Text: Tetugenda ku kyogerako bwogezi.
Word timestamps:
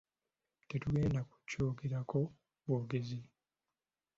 Tetugenda 0.69 1.19
ku 1.29 1.35
kyogerako 1.49 2.19
bwogezi. 2.63 3.19